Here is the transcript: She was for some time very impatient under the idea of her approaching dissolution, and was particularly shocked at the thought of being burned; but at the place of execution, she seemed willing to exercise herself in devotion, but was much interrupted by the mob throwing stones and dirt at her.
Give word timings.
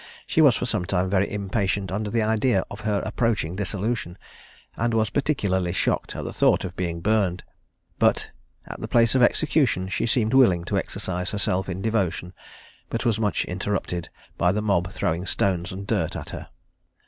She 0.25 0.41
was 0.41 0.55
for 0.55 0.65
some 0.65 0.85
time 0.85 1.11
very 1.11 1.31
impatient 1.31 1.91
under 1.91 2.09
the 2.09 2.23
idea 2.23 2.63
of 2.71 2.79
her 2.79 3.03
approaching 3.05 3.55
dissolution, 3.55 4.17
and 4.75 4.95
was 4.95 5.11
particularly 5.11 5.73
shocked 5.73 6.15
at 6.15 6.23
the 6.23 6.33
thought 6.33 6.63
of 6.65 6.75
being 6.75 7.01
burned; 7.01 7.43
but 7.99 8.31
at 8.65 8.81
the 8.81 8.87
place 8.87 9.13
of 9.13 9.21
execution, 9.21 9.87
she 9.89 10.07
seemed 10.07 10.33
willing 10.33 10.63
to 10.63 10.77
exercise 10.79 11.29
herself 11.29 11.69
in 11.69 11.83
devotion, 11.83 12.33
but 12.89 13.05
was 13.05 13.19
much 13.19 13.45
interrupted 13.45 14.09
by 14.39 14.51
the 14.51 14.63
mob 14.63 14.89
throwing 14.91 15.27
stones 15.27 15.71
and 15.71 15.85
dirt 15.85 16.15
at 16.15 16.31
her. 16.31 16.49